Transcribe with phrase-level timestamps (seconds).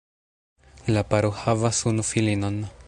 [0.95, 2.63] La paro havas unu filinon.